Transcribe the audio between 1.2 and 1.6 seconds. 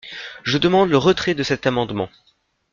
de